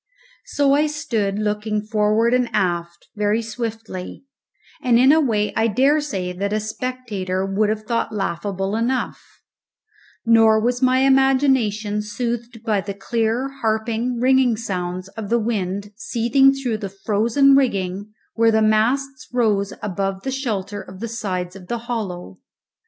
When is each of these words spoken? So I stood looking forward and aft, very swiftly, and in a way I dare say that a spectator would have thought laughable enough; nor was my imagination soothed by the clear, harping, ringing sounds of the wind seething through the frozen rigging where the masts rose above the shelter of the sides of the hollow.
So 0.47 0.73
I 0.73 0.87
stood 0.87 1.37
looking 1.37 1.83
forward 1.83 2.33
and 2.33 2.49
aft, 2.53 3.09
very 3.15 3.43
swiftly, 3.43 4.25
and 4.81 4.97
in 4.97 5.11
a 5.11 5.21
way 5.21 5.53
I 5.55 5.67
dare 5.67 6.01
say 6.01 6.33
that 6.33 6.51
a 6.51 6.59
spectator 6.59 7.45
would 7.45 7.69
have 7.69 7.83
thought 7.83 8.11
laughable 8.11 8.75
enough; 8.75 9.21
nor 10.25 10.59
was 10.59 10.81
my 10.81 11.01
imagination 11.01 12.01
soothed 12.01 12.63
by 12.63 12.81
the 12.81 12.95
clear, 12.95 13.49
harping, 13.61 14.19
ringing 14.19 14.57
sounds 14.57 15.07
of 15.09 15.29
the 15.29 15.37
wind 15.37 15.91
seething 15.97 16.51
through 16.51 16.77
the 16.79 16.89
frozen 17.05 17.55
rigging 17.55 18.11
where 18.33 18.49
the 18.49 18.63
masts 18.63 19.27
rose 19.31 19.71
above 19.83 20.23
the 20.23 20.31
shelter 20.31 20.81
of 20.81 20.99
the 20.99 21.07
sides 21.07 21.55
of 21.55 21.67
the 21.67 21.77
hollow. 21.77 22.39